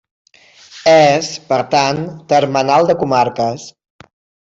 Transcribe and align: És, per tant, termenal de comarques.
És, 0.93 1.29
per 1.53 1.61
tant, 1.75 2.01
termenal 2.35 2.91
de 2.91 2.99
comarques. 3.07 3.71